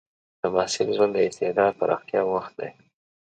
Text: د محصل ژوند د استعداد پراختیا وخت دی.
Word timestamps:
د 0.41 0.41
محصل 0.53 0.87
ژوند 0.95 1.11
د 1.15 1.19
استعداد 1.27 1.71
پراختیا 1.79 2.21
وخت 2.33 2.53
دی. 2.59 2.71